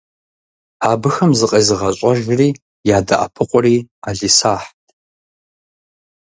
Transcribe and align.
Абыхэм 0.91 1.31
закъезыгъэщӏэжри 1.39 2.49
ядэӏэпыкъури 2.97 3.75
ӏэлисахьт. 4.01 4.77